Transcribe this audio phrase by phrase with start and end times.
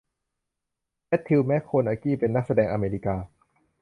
[1.07, 3.15] แมทธิวแม็กโคนากี้เป็นนักแสดงอเมริกา